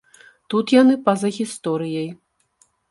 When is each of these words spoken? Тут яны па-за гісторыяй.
Тут 0.53 0.73
яны 0.81 0.97
па-за 1.11 1.33
гісторыяй. 1.39 2.13